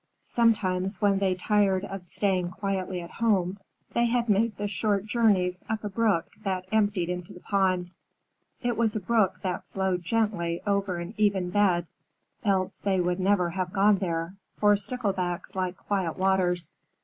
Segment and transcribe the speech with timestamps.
[0.23, 3.59] Sometimes, when they tired of staying quietly at home,
[3.93, 7.91] they had made short journeys up a brook that emptied into the pond.
[8.63, 11.85] It was a brook that flowed gently over an even bed,
[12.43, 16.73] else they would never have gone there, for Sticklebacks like quiet waters.